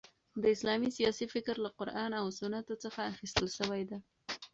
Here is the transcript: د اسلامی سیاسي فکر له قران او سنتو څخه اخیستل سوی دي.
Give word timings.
د 0.41 0.43
اسلامی 0.55 0.89
سیاسي 0.97 1.25
فکر 1.35 1.55
له 1.65 1.69
قران 1.79 2.11
او 2.21 2.25
سنتو 2.39 2.73
څخه 2.83 3.01
اخیستل 3.11 3.47
سوی 3.59 3.81
دي. 3.89 3.97